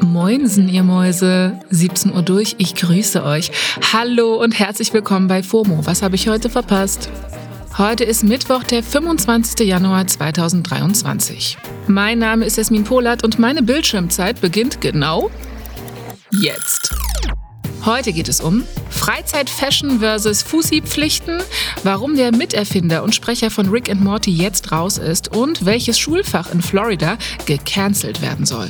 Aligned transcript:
Moinsen, 0.00 0.68
ihr 0.68 0.82
Mäuse. 0.82 1.60
17 1.70 2.12
Uhr 2.12 2.22
durch, 2.22 2.56
ich 2.58 2.74
grüße 2.74 3.22
euch. 3.24 3.50
Hallo 3.92 4.42
und 4.42 4.58
herzlich 4.58 4.92
willkommen 4.92 5.28
bei 5.28 5.42
FOMO. 5.42 5.86
Was 5.86 6.02
habe 6.02 6.16
ich 6.16 6.28
heute 6.28 6.50
verpasst? 6.50 7.08
Heute 7.76 8.04
ist 8.04 8.24
Mittwoch, 8.24 8.64
der 8.64 8.82
25. 8.82 9.66
Januar 9.66 10.06
2023. 10.06 11.58
Mein 11.86 12.18
Name 12.18 12.44
ist 12.44 12.56
Jasmin 12.56 12.84
Polat 12.84 13.22
und 13.22 13.38
meine 13.38 13.62
Bildschirmzeit 13.62 14.40
beginnt 14.40 14.80
genau 14.80 15.30
jetzt. 16.32 16.92
Heute 17.84 18.12
geht 18.12 18.28
es 18.28 18.40
um 18.40 18.64
Freizeit-Fashion 18.90 20.00
versus 20.00 20.42
Fussi-Pflichten, 20.42 21.40
warum 21.82 22.16
der 22.16 22.34
Miterfinder 22.34 23.02
und 23.02 23.14
Sprecher 23.14 23.50
von 23.50 23.68
Rick 23.68 23.90
and 23.90 24.02
Morty 24.02 24.30
jetzt 24.30 24.72
raus 24.72 24.98
ist 24.98 25.34
und 25.34 25.64
welches 25.64 25.98
Schulfach 25.98 26.52
in 26.52 26.62
Florida 26.62 27.18
gecancelt 27.46 28.22
werden 28.22 28.46
soll. 28.46 28.68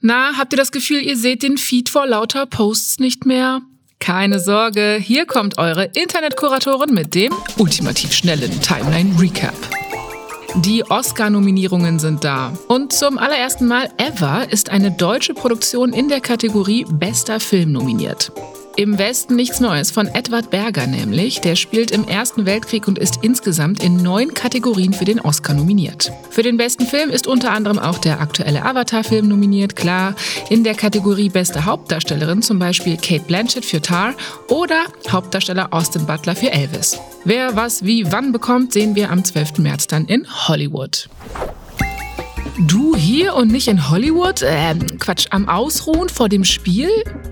Na, 0.00 0.36
habt 0.36 0.52
ihr 0.52 0.56
das 0.56 0.72
Gefühl, 0.72 1.02
ihr 1.02 1.16
seht 1.16 1.42
den 1.42 1.58
Feed 1.58 1.88
vor 1.88 2.06
lauter 2.06 2.46
Posts 2.46 3.00
nicht 3.00 3.26
mehr? 3.26 3.62
Keine 3.98 4.38
Sorge, 4.38 4.98
hier 5.00 5.26
kommt 5.26 5.58
eure 5.58 5.86
Internetkuratorin 5.94 6.94
mit 6.94 7.14
dem 7.14 7.32
ultimativ 7.56 8.12
schnellen 8.12 8.60
Timeline 8.60 9.18
Recap. 9.18 9.54
Die 10.64 10.82
Oscar-Nominierungen 10.88 11.98
sind 11.98 12.24
da. 12.24 12.50
Und 12.66 12.90
zum 12.94 13.18
allerersten 13.18 13.66
Mal 13.66 13.90
ever 13.98 14.50
ist 14.50 14.70
eine 14.70 14.90
deutsche 14.90 15.34
Produktion 15.34 15.92
in 15.92 16.08
der 16.08 16.20
Kategorie 16.20 16.86
Bester 16.88 17.40
Film 17.40 17.72
nominiert. 17.72 18.32
Im 18.78 18.98
Westen 18.98 19.36
nichts 19.36 19.58
Neues 19.58 19.90
von 19.90 20.06
Edward 20.06 20.50
Berger 20.50 20.86
nämlich. 20.86 21.40
Der 21.40 21.56
spielt 21.56 21.90
im 21.92 22.06
Ersten 22.06 22.44
Weltkrieg 22.44 22.86
und 22.86 22.98
ist 22.98 23.20
insgesamt 23.22 23.82
in 23.82 23.96
neun 23.96 24.34
Kategorien 24.34 24.92
für 24.92 25.06
den 25.06 25.18
Oscar 25.18 25.54
nominiert. 25.54 26.12
Für 26.28 26.42
den 26.42 26.58
besten 26.58 26.84
Film 26.84 27.08
ist 27.08 27.26
unter 27.26 27.52
anderem 27.52 27.78
auch 27.78 27.96
der 27.96 28.20
aktuelle 28.20 28.66
Avatar-Film 28.66 29.28
nominiert, 29.28 29.76
klar. 29.76 30.14
In 30.50 30.62
der 30.62 30.74
Kategorie 30.74 31.30
Beste 31.30 31.64
Hauptdarstellerin 31.64 32.42
zum 32.42 32.58
Beispiel 32.58 32.98
Kate 32.98 33.24
Blanchett 33.26 33.64
für 33.64 33.80
Tar 33.80 34.12
oder 34.48 34.84
Hauptdarsteller 35.08 35.72
Austin 35.72 36.04
Butler 36.04 36.36
für 36.36 36.52
Elvis. 36.52 37.00
Wer 37.24 37.56
was 37.56 37.82
wie 37.82 38.12
wann 38.12 38.30
bekommt, 38.30 38.74
sehen 38.74 38.94
wir 38.94 39.10
am 39.10 39.24
12. 39.24 39.56
März 39.56 39.86
dann 39.86 40.04
in 40.04 40.26
Hollywood. 40.48 41.08
Du 42.60 42.96
hier 42.96 43.34
und 43.34 43.52
nicht 43.52 43.68
in 43.68 43.90
Hollywood? 43.90 44.40
Ähm, 44.42 44.98
Quatsch, 44.98 45.26
am 45.28 45.46
Ausruhen 45.46 46.08
vor 46.08 46.30
dem 46.30 46.42
Spiel? 46.42 46.88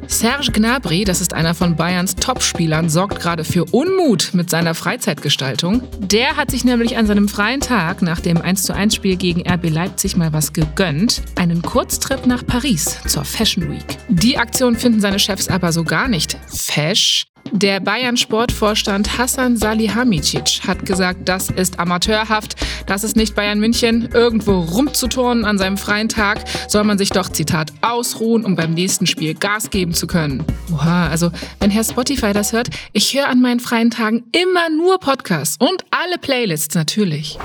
Serge 0.07 0.53
Gnabry, 0.53 1.05
das 1.05 1.23
ist 1.23 1.33
einer 1.33 1.55
von 1.55 1.77
Bayerns 1.77 2.15
Topspielern, 2.15 2.91
sorgt 2.91 3.21
gerade 3.21 3.43
für 3.43 3.65
Unmut 3.65 4.35
mit 4.35 4.51
seiner 4.51 4.75
Freizeitgestaltung. 4.75 5.83
Der 5.99 6.37
hat 6.37 6.51
sich 6.51 6.67
nämlich 6.67 6.99
an 6.99 7.07
seinem 7.07 7.29
freien 7.29 7.61
Tag 7.61 8.03
nach 8.03 8.21
dem 8.21 8.37
1:1 8.37 8.95
Spiel 8.95 9.17
gegen 9.17 9.51
RB 9.51 9.71
Leipzig 9.71 10.15
mal 10.15 10.35
was 10.35 10.53
gegönnt. 10.53 11.23
Einen 11.37 11.63
Kurztrip 11.63 12.27
nach 12.27 12.45
Paris 12.47 12.99
zur 13.07 13.25
Fashion 13.25 13.71
Week. 13.71 13.97
Die 14.11 14.37
Aktion 14.37 14.77
finden 14.77 15.01
seine 15.01 15.19
Chefs 15.19 15.49
aber 15.49 15.73
so 15.73 15.85
gar 15.85 16.07
nicht 16.07 16.37
fesch. 16.49 17.25
Der 17.57 17.79
Bayern-Sportvorstand 17.79 19.17
Hassan 19.17 19.57
Salihamidzic 19.57 20.67
hat 20.67 20.85
gesagt, 20.85 21.29
das 21.29 21.51
ist 21.51 21.79
amateurhaft, 21.79 22.57
das 22.87 23.05
ist 23.05 23.15
nicht 23.15 23.37
Bayern 23.37 23.61
München. 23.61 24.09
Irgendwo 24.13 24.59
rumzuturnen 24.59 25.45
an 25.45 25.57
seinem 25.57 25.77
freien 25.77 26.09
Tag 26.09 26.43
soll 26.67 26.83
man 26.83 26.99
sich 26.99 27.11
doch, 27.11 27.29
Zitat, 27.29 27.73
ausruhen, 27.81 28.45
um 28.45 28.57
beim 28.57 28.75
nächsten 28.75 29.07
Spiel 29.07 29.35
Gas 29.35 29.71
geben 29.71 29.95
zu 29.95 30.09
können. 30.09 30.45
Oha, 30.73 31.07
also 31.07 31.31
wenn 31.61 31.71
Herr 31.71 31.85
Spotify 31.85 32.33
das 32.33 32.53
hört, 32.53 32.71
ich 32.93 33.15
höre 33.15 33.29
an 33.29 33.41
meinen 33.41 33.61
freien 33.61 33.93
Tagen 33.93 34.25
immer 34.33 34.69
nur 34.77 34.99
Podcasts 34.99 35.57
und 35.61 35.85
alle 35.93 36.19
Playlists 36.19 36.75
natürlich. 36.75 37.39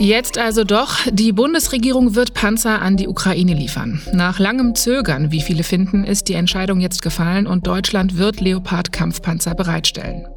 Jetzt 0.00 0.38
also 0.38 0.62
doch, 0.62 0.98
die 1.10 1.32
Bundesregierung 1.32 2.14
wird 2.14 2.32
Panzer 2.32 2.80
an 2.80 2.96
die 2.96 3.08
Ukraine 3.08 3.52
liefern. 3.54 4.00
Nach 4.12 4.38
langem 4.38 4.76
Zögern, 4.76 5.32
wie 5.32 5.40
viele 5.40 5.64
finden, 5.64 6.04
ist 6.04 6.28
die 6.28 6.34
Entscheidung 6.34 6.80
jetzt 6.80 7.02
gefallen 7.02 7.48
und 7.48 7.66
Deutschland 7.66 8.16
wird 8.16 8.40
Leopard-Kampfpanzer 8.40 9.56
bereitstellen. 9.56 10.28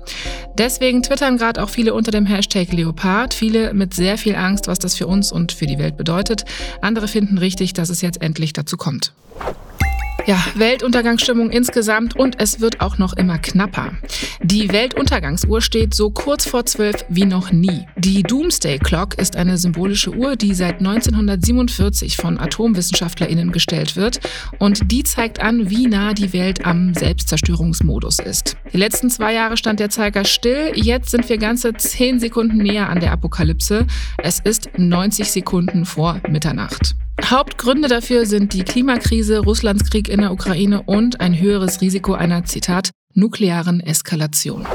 Deswegen 0.57 1.03
twittern 1.03 1.37
gerade 1.37 1.61
auch 1.61 1.69
viele 1.69 1.93
unter 1.93 2.09
dem 2.09 2.25
Hashtag 2.25 2.73
Leopard, 2.73 3.35
viele 3.35 3.75
mit 3.75 3.93
sehr 3.93 4.17
viel 4.17 4.35
Angst, 4.35 4.67
was 4.67 4.79
das 4.79 4.95
für 4.95 5.05
uns 5.05 5.31
und 5.31 5.51
für 5.51 5.67
die 5.67 5.77
Welt 5.77 5.95
bedeutet. 5.95 6.43
Andere 6.81 7.07
finden 7.07 7.37
richtig, 7.37 7.73
dass 7.73 7.89
es 7.89 8.01
jetzt 8.01 8.19
endlich 8.19 8.53
dazu 8.53 8.77
kommt. 8.77 9.13
Ja, 10.27 10.37
Weltuntergangsstimmung 10.55 11.49
insgesamt 11.49 12.15
und 12.15 12.39
es 12.39 12.59
wird 12.59 12.79
auch 12.79 12.99
noch 12.99 13.13
immer 13.13 13.39
knapper. 13.39 13.93
Die 14.43 14.71
Weltuntergangsuhr 14.71 15.61
steht 15.61 15.95
so 15.95 16.11
kurz 16.11 16.45
vor 16.45 16.65
zwölf 16.65 17.05
wie 17.09 17.25
noch 17.25 17.51
nie. 17.51 17.87
Die 17.97 18.21
Doomsday 18.21 18.77
Clock 18.77 19.15
ist 19.17 19.35
eine 19.35 19.57
symbolische 19.57 20.11
Uhr, 20.11 20.35
die 20.35 20.53
seit 20.53 20.79
1947 20.79 22.17
von 22.17 22.39
AtomwissenschaftlerInnen 22.39 23.51
gestellt 23.51 23.95
wird 23.95 24.19
und 24.59 24.91
die 24.91 25.03
zeigt 25.03 25.41
an, 25.41 25.69
wie 25.71 25.87
nah 25.87 26.13
die 26.13 26.33
Welt 26.33 26.65
am 26.65 26.93
Selbstzerstörungsmodus 26.93 28.19
ist. 28.19 28.57
Die 28.71 28.77
letzten 28.77 29.09
zwei 29.09 29.33
Jahre 29.33 29.57
stand 29.57 29.79
der 29.79 29.89
Zeiger 29.89 30.23
still, 30.25 30.71
jetzt 30.75 31.09
sind 31.09 31.27
wir 31.29 31.39
ganze 31.39 31.73
zehn 31.73 32.19
Sekunden 32.19 32.57
näher 32.57 32.89
an 32.89 32.99
der 32.99 33.11
Apokalypse. 33.11 33.87
Es 34.17 34.39
ist 34.39 34.69
90 34.77 35.31
Sekunden 35.31 35.85
vor 35.85 36.21
Mitternacht. 36.29 36.95
Hauptgründe 37.29 37.87
dafür 37.87 38.25
sind 38.25 38.53
die 38.53 38.63
Klimakrise, 38.63 39.39
Russlands 39.39 39.89
Krieg 39.89 40.09
in 40.09 40.21
der 40.21 40.31
Ukraine 40.31 40.83
und 40.83 41.21
ein 41.21 41.39
höheres 41.39 41.81
Risiko 41.81 42.13
einer, 42.13 42.43
Zitat, 42.45 42.91
nuklearen 43.13 43.79
Eskalation. 43.79 44.65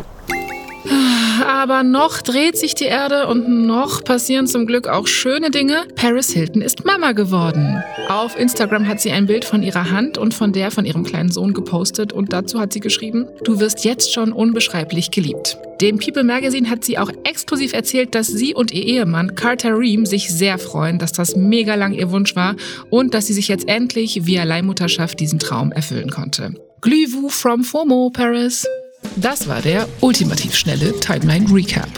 Aber 1.47 1.85
noch 1.85 2.23
dreht 2.23 2.59
sich 2.59 2.75
die 2.75 2.87
Erde 2.87 3.29
und 3.29 3.49
noch 3.49 4.03
passieren 4.03 4.49
zum 4.49 4.67
Glück 4.67 4.89
auch 4.89 5.07
schöne 5.07 5.53
Dinge. 5.53 5.85
Paris 5.95 6.31
Hilton 6.31 6.61
ist 6.61 6.85
Mama 6.85 7.13
geworden. 7.13 7.81
Auf 8.09 8.37
Instagram 8.37 8.89
hat 8.89 9.01
sie 9.01 9.13
ein 9.13 9.27
Bild 9.27 9.45
von 9.45 9.63
ihrer 9.63 9.93
Hand 9.93 10.19
und 10.19 10.35
von 10.35 10.53
der 10.53 10.73
von 10.73 10.85
ihrem 10.85 11.05
kleinen 11.05 11.31
Sohn 11.31 11.55
gepostet 11.55 12.13
und 12.13 12.33
dazu 12.33 12.59
hat 12.59 12.73
sie 12.73 12.81
geschrieben, 12.81 13.29
du 13.45 13.61
wirst 13.61 13.85
jetzt 13.85 14.13
schon 14.13 14.33
unbeschreiblich 14.33 15.13
geliebt. 15.13 15.57
Dem 15.81 15.99
People 15.99 16.25
Magazine 16.25 16.69
hat 16.69 16.85
sie 16.85 16.99
auch 16.99 17.13
exklusiv 17.23 17.75
erzählt, 17.75 18.17
dass 18.17 18.27
sie 18.27 18.53
und 18.53 18.73
ihr 18.73 18.83
Ehemann 18.83 19.37
Carter 19.37 19.79
Ream 19.79 20.05
sich 20.05 20.35
sehr 20.35 20.59
freuen, 20.59 20.99
dass 20.99 21.13
das 21.13 21.37
mega 21.37 21.77
lang 21.77 21.93
ihr 21.93 22.11
Wunsch 22.11 22.35
war 22.35 22.57
und 22.91 23.15
dass 23.15 23.29
sie 23.29 23.35
sich 23.35 23.47
jetzt 23.47 23.69
endlich 23.69 24.27
via 24.27 24.43
Leihmutterschaft 24.43 25.21
diesen 25.21 25.39
Traum 25.39 25.71
erfüllen 25.71 26.11
konnte. 26.11 26.55
Glühwu 26.81 27.29
from 27.29 27.63
FOMO, 27.63 28.11
Paris. 28.13 28.67
Das 29.15 29.47
war 29.47 29.63
der 29.63 29.89
ultimativ 30.01 30.55
schnelle 30.55 30.99
Timeline 30.99 31.47
Recap. 31.53 31.89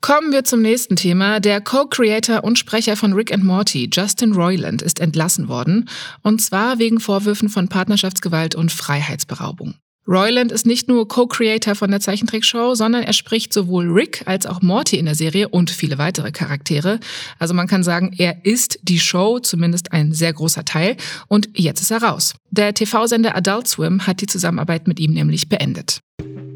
Kommen 0.00 0.32
wir 0.32 0.44
zum 0.44 0.60
nächsten 0.60 0.96
Thema. 0.96 1.40
Der 1.40 1.60
Co-Creator 1.60 2.42
und 2.42 2.58
Sprecher 2.58 2.96
von 2.96 3.12
Rick 3.12 3.32
and 3.32 3.44
Morty, 3.44 3.88
Justin 3.92 4.32
Roiland, 4.32 4.82
ist 4.82 4.98
entlassen 4.98 5.48
worden. 5.48 5.88
Und 6.22 6.42
zwar 6.42 6.78
wegen 6.78 7.00
Vorwürfen 7.00 7.48
von 7.48 7.68
Partnerschaftsgewalt 7.68 8.54
und 8.54 8.72
Freiheitsberaubung. 8.72 9.74
Royland 10.10 10.50
ist 10.50 10.66
nicht 10.66 10.88
nur 10.88 11.06
Co-Creator 11.06 11.76
von 11.76 11.92
der 11.92 12.00
Zeichentrickshow, 12.00 12.74
sondern 12.74 13.04
er 13.04 13.12
spricht 13.12 13.52
sowohl 13.52 13.88
Rick 13.88 14.24
als 14.26 14.44
auch 14.44 14.60
Morty 14.60 14.96
in 14.96 15.04
der 15.04 15.14
Serie 15.14 15.48
und 15.48 15.70
viele 15.70 15.98
weitere 15.98 16.32
Charaktere. 16.32 16.98
Also 17.38 17.54
man 17.54 17.68
kann 17.68 17.84
sagen, 17.84 18.12
er 18.18 18.44
ist 18.44 18.80
die 18.82 18.98
Show, 18.98 19.38
zumindest 19.38 19.92
ein 19.92 20.12
sehr 20.12 20.32
großer 20.32 20.64
Teil. 20.64 20.96
Und 21.28 21.48
jetzt 21.54 21.80
ist 21.80 21.92
er 21.92 22.02
raus. 22.02 22.34
Der 22.50 22.74
TV-Sender 22.74 23.36
Adult 23.36 23.68
Swim 23.68 24.04
hat 24.08 24.20
die 24.20 24.26
Zusammenarbeit 24.26 24.88
mit 24.88 24.98
ihm 24.98 25.12
nämlich 25.12 25.48
beendet. 25.48 26.00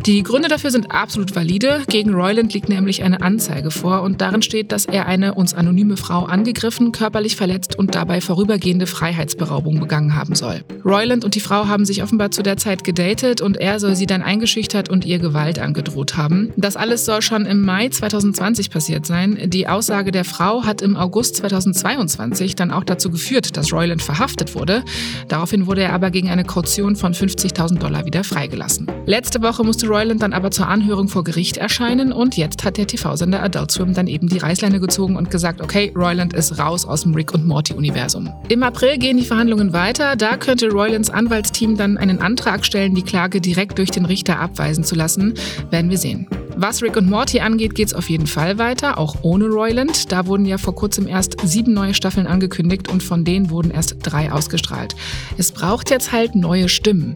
Die 0.06 0.22
Gründe 0.22 0.48
dafür 0.48 0.70
sind 0.70 0.90
absolut 0.90 1.34
valide. 1.34 1.80
Gegen 1.88 2.12
Royland 2.12 2.52
liegt 2.52 2.68
nämlich 2.68 3.02
eine 3.02 3.22
Anzeige 3.22 3.70
vor 3.70 4.02
und 4.02 4.20
darin 4.20 4.42
steht, 4.42 4.70
dass 4.70 4.84
er 4.84 5.06
eine 5.06 5.32
uns 5.32 5.54
anonyme 5.54 5.96
Frau 5.96 6.24
angegriffen, 6.24 6.92
körperlich 6.92 7.36
verletzt 7.36 7.78
und 7.78 7.94
dabei 7.94 8.20
vorübergehende 8.20 8.86
Freiheitsberaubung 8.86 9.80
begangen 9.80 10.14
haben 10.14 10.34
soll. 10.34 10.62
Royland 10.84 11.24
und 11.24 11.36
die 11.36 11.40
Frau 11.40 11.68
haben 11.68 11.86
sich 11.86 12.02
offenbar 12.02 12.30
zu 12.32 12.42
der 12.42 12.58
Zeit 12.58 12.84
gedatet 12.84 13.40
und 13.40 13.56
er 13.56 13.80
soll 13.80 13.96
sie 13.96 14.04
dann 14.04 14.20
eingeschüchtert 14.20 14.90
und 14.90 15.06
ihr 15.06 15.18
Gewalt 15.18 15.58
angedroht 15.58 16.18
haben. 16.18 16.52
Das 16.58 16.76
alles 16.76 17.06
soll 17.06 17.22
schon 17.22 17.46
im 17.46 17.62
Mai 17.62 17.88
2020 17.88 18.68
passiert 18.68 19.06
sein. 19.06 19.38
Die 19.46 19.68
Aussage 19.68 20.12
der 20.12 20.26
Frau 20.26 20.64
hat 20.64 20.82
im 20.82 20.96
August 20.96 21.36
2022 21.36 22.56
dann 22.56 22.72
auch 22.72 22.84
dazu 22.84 23.10
geführt, 23.10 23.56
dass 23.56 23.72
Royland 23.72 24.02
verhaftet 24.02 24.54
wurde. 24.54 24.84
Daraufhin 25.28 25.66
wurde 25.66 25.80
er 25.80 25.94
aber 25.94 26.10
gegen 26.10 26.28
eine 26.28 26.44
Kaution 26.44 26.94
von 26.94 27.14
50.000 27.14 27.78
Dollar 27.78 28.04
wieder 28.04 28.22
freigelassen. 28.22 28.86
Letzte 29.06 29.40
Woche 29.40 29.64
musste 29.64 29.93
Royland 29.94 30.22
dann 30.22 30.32
aber 30.32 30.50
zur 30.50 30.66
Anhörung 30.66 31.06
vor 31.06 31.22
Gericht 31.22 31.56
erscheinen 31.56 32.12
und 32.12 32.36
jetzt 32.36 32.64
hat 32.64 32.78
der 32.78 32.88
TV-Sender 32.88 33.40
Adult 33.40 33.70
Swim 33.70 33.94
dann 33.94 34.08
eben 34.08 34.26
die 34.26 34.38
Reißleine 34.38 34.80
gezogen 34.80 35.14
und 35.14 35.30
gesagt, 35.30 35.60
okay, 35.60 35.92
Royland 35.94 36.32
ist 36.32 36.58
raus 36.58 36.84
aus 36.84 37.02
dem 37.02 37.14
Rick 37.14 37.32
und 37.32 37.46
Morty-Universum. 37.46 38.28
Im 38.48 38.64
April 38.64 38.98
gehen 38.98 39.18
die 39.18 39.24
Verhandlungen 39.24 39.72
weiter. 39.72 40.16
Da 40.16 40.36
könnte 40.36 40.68
Roylands 40.68 41.10
Anwaltsteam 41.10 41.76
dann 41.76 41.96
einen 41.96 42.20
Antrag 42.20 42.66
stellen, 42.66 42.96
die 42.96 43.02
Klage 43.02 43.40
direkt 43.40 43.78
durch 43.78 43.92
den 43.92 44.04
Richter 44.04 44.40
abweisen 44.40 44.82
zu 44.82 44.96
lassen. 44.96 45.34
Werden 45.70 45.90
wir 45.90 45.98
sehen. 45.98 46.26
Was 46.56 46.82
Rick 46.82 46.96
und 46.96 47.08
Morty 47.08 47.38
angeht, 47.38 47.76
geht 47.76 47.86
es 47.86 47.94
auf 47.94 48.10
jeden 48.10 48.26
Fall 48.26 48.58
weiter, 48.58 48.98
auch 48.98 49.18
ohne 49.22 49.46
Royland. 49.46 50.10
Da 50.10 50.26
wurden 50.26 50.44
ja 50.44 50.58
vor 50.58 50.74
kurzem 50.74 51.06
erst 51.06 51.36
sieben 51.44 51.72
neue 51.72 51.94
Staffeln 51.94 52.26
angekündigt 52.26 52.90
und 52.90 53.04
von 53.04 53.24
denen 53.24 53.48
wurden 53.48 53.70
erst 53.70 53.98
drei 54.02 54.32
ausgestrahlt. 54.32 54.96
Es 55.38 55.52
braucht 55.52 55.90
jetzt 55.90 56.10
halt 56.10 56.34
neue 56.34 56.68
Stimmen. 56.68 57.14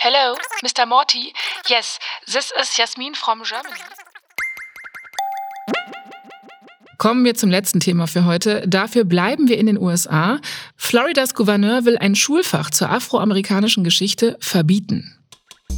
Hello, 0.00 0.34
Mr. 0.64 0.86
Morty. 0.86 1.32
Yes, 1.68 2.00
this 2.26 2.52
is 2.60 2.76
Jasmin 2.76 3.14
from 3.14 3.44
Germany. 3.44 3.78
Kommen 6.98 7.24
wir 7.24 7.36
zum 7.36 7.50
letzten 7.50 7.78
Thema 7.78 8.08
für 8.08 8.24
heute. 8.24 8.66
Dafür 8.66 9.04
bleiben 9.04 9.48
wir 9.48 9.56
in 9.56 9.66
den 9.66 9.78
USA. 9.78 10.40
Floridas 10.76 11.34
Gouverneur 11.34 11.84
will 11.84 11.96
ein 11.96 12.16
Schulfach 12.16 12.70
zur 12.70 12.90
afroamerikanischen 12.90 13.84
Geschichte 13.84 14.36
verbieten. 14.40 15.23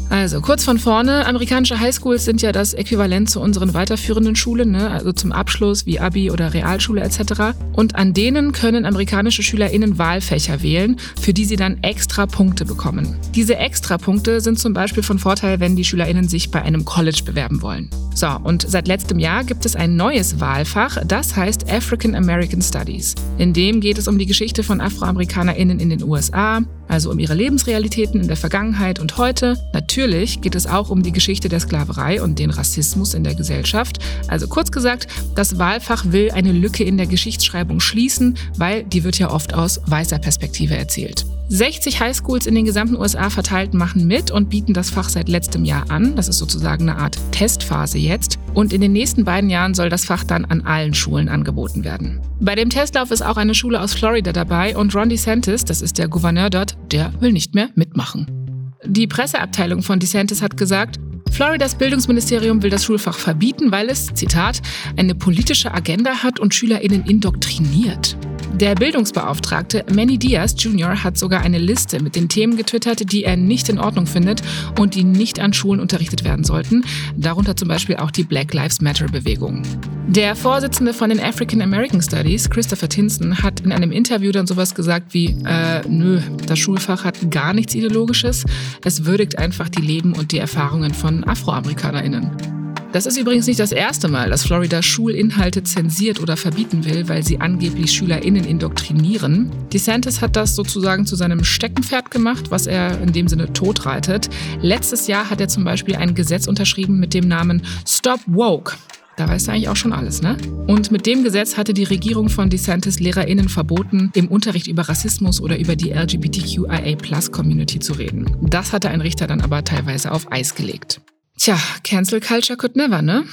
Also 0.08 0.40
kurz 0.40 0.64
von 0.64 0.78
vorne, 0.78 1.26
amerikanische 1.26 1.80
Highschools 1.80 2.24
sind 2.24 2.40
ja 2.40 2.52
das 2.52 2.74
Äquivalent 2.74 3.28
zu 3.28 3.40
unseren 3.40 3.74
weiterführenden 3.74 4.36
Schulen, 4.36 4.70
ne? 4.70 4.90
also 4.90 5.12
zum 5.12 5.32
Abschluss 5.32 5.84
wie 5.84 5.98
Abi 5.98 6.30
oder 6.30 6.54
Realschule 6.54 7.02
etc. 7.02 7.56
Und 7.72 7.96
an 7.96 8.14
denen 8.14 8.52
können 8.52 8.86
amerikanische 8.86 9.42
SchülerInnen 9.42 9.98
Wahlfächer 9.98 10.62
wählen, 10.62 10.96
für 11.20 11.32
die 11.32 11.44
sie 11.44 11.56
dann 11.56 11.82
extra 11.82 12.26
Punkte 12.26 12.64
bekommen. 12.64 13.16
Diese 13.34 13.56
extra 13.56 13.98
Punkte 13.98 14.40
sind 14.40 14.58
zum 14.58 14.72
Beispiel 14.72 15.02
von 15.02 15.18
Vorteil, 15.18 15.60
wenn 15.60 15.76
die 15.76 15.84
SchülerInnen 15.84 16.28
sich 16.28 16.50
bei 16.50 16.62
einem 16.62 16.84
College 16.84 17.22
bewerben 17.24 17.60
wollen. 17.60 17.90
So, 18.14 18.28
und 18.44 18.64
seit 18.68 18.88
letztem 18.88 19.18
Jahr 19.18 19.44
gibt 19.44 19.66
es 19.66 19.76
ein 19.76 19.96
neues 19.96 20.40
Wahlfach, 20.40 20.98
das 21.06 21.36
heißt 21.36 21.70
African 21.70 22.14
American 22.14 22.62
Studies. 22.62 23.14
In 23.38 23.52
dem 23.52 23.80
geht 23.80 23.98
es 23.98 24.08
um 24.08 24.18
die 24.18 24.26
Geschichte 24.26 24.62
von 24.62 24.80
AfroamerikanerInnen 24.80 25.80
in 25.80 25.90
den 25.90 26.02
USA, 26.02 26.62
also 26.88 27.10
um 27.10 27.18
ihre 27.18 27.34
Lebensrealitäten 27.34 28.20
in 28.20 28.28
der 28.28 28.36
Vergangenheit 28.36 28.98
und 28.98 29.16
heute. 29.16 29.58
Natürlich 29.72 30.40
geht 30.40 30.54
es 30.54 30.66
auch 30.66 30.90
um 30.90 31.02
die 31.02 31.12
Geschichte 31.12 31.48
der 31.48 31.60
Sklaverei 31.60 32.22
und 32.22 32.38
den 32.38 32.50
Rassismus 32.50 33.14
in 33.14 33.24
der 33.24 33.34
Gesellschaft. 33.34 33.98
Also 34.28 34.48
kurz 34.48 34.70
gesagt, 34.70 35.06
das 35.34 35.58
Wahlfach 35.58 36.04
will 36.06 36.30
eine 36.30 36.52
Lücke 36.52 36.84
in 36.84 36.96
der 36.96 37.06
Geschichtsschreibung 37.06 37.80
schließen, 37.80 38.36
weil 38.56 38.84
die 38.84 39.04
wird 39.04 39.18
ja 39.18 39.30
oft 39.30 39.54
aus 39.54 39.80
weißer 39.86 40.18
Perspektive 40.18 40.76
erzählt. 40.76 41.26
60 41.48 42.00
Highschools 42.00 42.46
in 42.46 42.56
den 42.56 42.64
gesamten 42.64 42.96
USA 42.96 43.30
verteilt 43.30 43.72
machen 43.72 44.06
mit 44.08 44.32
und 44.32 44.50
bieten 44.50 44.74
das 44.74 44.90
Fach 44.90 45.08
seit 45.08 45.28
letztem 45.28 45.64
Jahr 45.64 45.88
an. 45.90 46.16
Das 46.16 46.28
ist 46.28 46.38
sozusagen 46.38 46.88
eine 46.88 46.98
Art 46.98 47.18
Testphase 47.30 47.98
jetzt. 47.98 48.38
Und 48.52 48.72
in 48.72 48.80
den 48.80 48.92
nächsten 48.92 49.24
beiden 49.24 49.48
Jahren 49.48 49.74
soll 49.74 49.88
das 49.88 50.04
Fach 50.04 50.24
dann 50.24 50.44
an 50.44 50.62
allen 50.62 50.94
Schulen 50.94 51.28
angeboten 51.28 51.84
werden. 51.84 52.20
Bei 52.40 52.54
dem 52.54 52.68
Testlauf 52.68 53.10
ist 53.12 53.22
auch 53.22 53.36
eine 53.36 53.54
Schule 53.54 53.80
aus 53.80 53.94
Florida 53.94 54.32
dabei 54.32 54.76
und 54.76 54.94
Ron 54.94 55.08
DeSantis, 55.08 55.64
das 55.64 55.82
ist 55.82 55.98
der 55.98 56.08
Gouverneur 56.08 56.50
dort, 56.50 56.75
der 56.92 57.12
will 57.20 57.32
nicht 57.32 57.54
mehr 57.54 57.70
mitmachen. 57.74 58.74
Die 58.84 59.06
Presseabteilung 59.06 59.82
von 59.82 59.98
DeSantis 59.98 60.42
hat 60.42 60.56
gesagt, 60.56 60.98
Floridas 61.30 61.74
Bildungsministerium 61.74 62.62
will 62.62 62.70
das 62.70 62.84
Schulfach 62.84 63.18
verbieten, 63.18 63.70
weil 63.70 63.88
es, 63.90 64.06
Zitat, 64.14 64.62
eine 64.96 65.14
politische 65.14 65.74
Agenda 65.74 66.22
hat 66.22 66.40
und 66.40 66.54
SchülerInnen 66.54 67.04
indoktriniert. 67.04 68.16
Der 68.60 68.74
Bildungsbeauftragte 68.74 69.84
Manny 69.94 70.16
Diaz 70.16 70.54
Jr. 70.56 71.04
hat 71.04 71.18
sogar 71.18 71.42
eine 71.42 71.58
Liste 71.58 72.02
mit 72.02 72.16
den 72.16 72.30
Themen 72.30 72.56
getwittert, 72.56 73.12
die 73.12 73.22
er 73.22 73.36
nicht 73.36 73.68
in 73.68 73.78
Ordnung 73.78 74.06
findet 74.06 74.40
und 74.80 74.94
die 74.94 75.04
nicht 75.04 75.40
an 75.40 75.52
Schulen 75.52 75.78
unterrichtet 75.78 76.24
werden 76.24 76.42
sollten, 76.42 76.82
darunter 77.18 77.54
zum 77.54 77.68
Beispiel 77.68 77.96
auch 77.96 78.10
die 78.10 78.24
Black 78.24 78.54
Lives 78.54 78.80
Matter 78.80 79.08
Bewegung. 79.08 79.62
Der 80.08 80.34
Vorsitzende 80.34 80.94
von 80.94 81.10
den 81.10 81.20
African 81.20 81.60
American 81.60 82.00
Studies, 82.00 82.48
Christopher 82.48 82.88
Tinson, 82.88 83.42
hat 83.42 83.60
in 83.60 83.72
einem 83.72 83.92
Interview 83.92 84.32
dann 84.32 84.46
sowas 84.46 84.74
gesagt 84.74 85.12
wie, 85.12 85.36
äh, 85.44 85.86
nö, 85.86 86.22
das 86.46 86.58
Schulfach 86.58 87.04
hat 87.04 87.30
gar 87.30 87.52
nichts 87.52 87.74
Ideologisches, 87.74 88.46
es 88.82 89.04
würdigt 89.04 89.36
einfach 89.38 89.68
die 89.68 89.82
Leben 89.82 90.14
und 90.14 90.32
die 90.32 90.38
Erfahrungen 90.38 90.94
von 90.94 91.24
AfroamerikanerInnen. 91.24 92.55
Das 92.92 93.04
ist 93.04 93.18
übrigens 93.18 93.46
nicht 93.46 93.60
das 93.60 93.72
erste 93.72 94.08
Mal, 94.08 94.30
dass 94.30 94.44
Florida 94.44 94.82
Schulinhalte 94.82 95.62
zensiert 95.62 96.20
oder 96.20 96.36
verbieten 96.36 96.84
will, 96.84 97.08
weil 97.08 97.22
sie 97.24 97.40
angeblich 97.40 97.92
SchülerInnen 97.92 98.44
indoktrinieren. 98.44 99.50
DeSantis 99.72 100.20
hat 100.20 100.36
das 100.36 100.54
sozusagen 100.54 101.04
zu 101.04 101.16
seinem 101.16 101.44
Steckenpferd 101.44 102.10
gemacht, 102.10 102.50
was 102.50 102.66
er 102.66 103.00
in 103.02 103.12
dem 103.12 103.28
Sinne 103.28 103.52
totreitet. 103.52 104.30
Letztes 104.62 105.08
Jahr 105.08 105.28
hat 105.28 105.40
er 105.40 105.48
zum 105.48 105.64
Beispiel 105.64 105.96
ein 105.96 106.14
Gesetz 106.14 106.46
unterschrieben 106.46 106.98
mit 106.98 107.12
dem 107.12 107.28
Namen 107.28 107.62
Stop 107.86 108.20
Woke. 108.26 108.76
Da 109.16 109.26
weißt 109.26 109.48
du 109.48 109.52
eigentlich 109.52 109.68
auch 109.70 109.76
schon 109.76 109.94
alles, 109.94 110.20
ne? 110.20 110.36
Und 110.66 110.90
mit 110.90 111.06
dem 111.06 111.24
Gesetz 111.24 111.56
hatte 111.56 111.72
die 111.72 111.84
Regierung 111.84 112.28
von 112.28 112.50
DeSantis 112.50 113.00
LehrerInnen 113.00 113.48
verboten, 113.48 114.10
im 114.14 114.28
Unterricht 114.28 114.66
über 114.66 114.82
Rassismus 114.82 115.40
oder 115.40 115.58
über 115.58 115.74
die 115.74 115.90
LGBTQIA-Plus-Community 115.90 117.78
zu 117.78 117.94
reden. 117.94 118.36
Das 118.42 118.74
hatte 118.74 118.90
ein 118.90 119.00
Richter 119.00 119.26
dann 119.26 119.40
aber 119.40 119.64
teilweise 119.64 120.12
auf 120.12 120.30
Eis 120.30 120.54
gelegt. 120.54 121.00
Tja, 121.38 121.58
Cancel 121.84 122.20
Culture 122.20 122.56
could 122.56 122.76
never, 122.76 123.02
ne? 123.02 123.24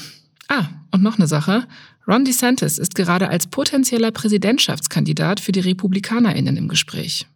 Ah, 0.50 0.66
und 0.92 1.04
noch 1.04 1.18
eine 1.18 1.28
Sache. 1.28 1.66
Ron 2.08 2.26
DeSantis 2.26 2.78
ist 2.78 2.96
gerade 2.96 3.30
als 3.30 3.48
potenzieller 3.48 4.12
Präsidentschaftskandidat 4.12 5.40
für 5.40 5.54
die 5.54 5.62
RepublikanerInnen 5.62 6.58
im 6.58 6.68
Gespräch. 6.68 7.28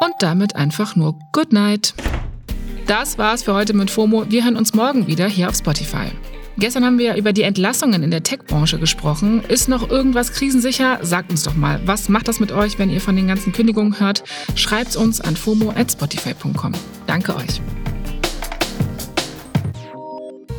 Und 0.00 0.12
damit 0.20 0.56
einfach 0.56 0.96
nur 0.96 1.18
Good 1.32 1.52
Night. 1.52 1.94
Das 2.86 3.16
war's 3.16 3.44
für 3.44 3.54
heute 3.54 3.74
mit 3.74 3.90
FOMO. 3.90 4.26
Wir 4.28 4.44
hören 4.44 4.56
uns 4.56 4.74
morgen 4.74 5.06
wieder 5.06 5.26
hier 5.28 5.48
auf 5.48 5.56
Spotify. 5.56 6.10
Gestern 6.58 6.84
haben 6.84 6.98
wir 6.98 7.16
über 7.16 7.32
die 7.32 7.42
Entlassungen 7.42 8.02
in 8.02 8.10
der 8.10 8.22
Tech-Branche 8.22 8.78
gesprochen. 8.78 9.42
Ist 9.46 9.68
noch 9.68 9.88
irgendwas 9.88 10.32
krisensicher? 10.32 10.98
Sagt 11.02 11.30
uns 11.30 11.42
doch 11.42 11.54
mal, 11.54 11.80
was 11.84 12.08
macht 12.08 12.28
das 12.28 12.40
mit 12.40 12.50
euch, 12.50 12.78
wenn 12.78 12.90
ihr 12.90 13.00
von 13.00 13.14
den 13.14 13.28
ganzen 13.28 13.52
Kündigungen 13.52 14.00
hört? 14.00 14.24
Schreibt 14.54 14.96
uns 14.96 15.20
an 15.20 15.36
fomo@spotify.com. 15.36 16.72
Danke 17.06 17.36
euch. 17.36 17.60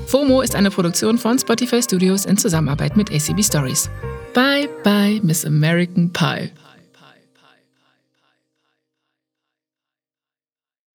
FOMO 0.07 0.39
ist 0.39 0.55
eine 0.55 0.71
Produktion 0.71 1.17
von 1.17 1.37
Spotify 1.37 1.83
Studios 1.83 2.23
in 2.23 2.37
Zusammenarbeit 2.37 2.95
mit 2.95 3.11
ACB 3.11 3.43
Stories. 3.43 3.89
Bye 4.33 4.69
bye, 4.81 5.19
Miss 5.21 5.45
American 5.45 6.13
Pie. 6.13 6.49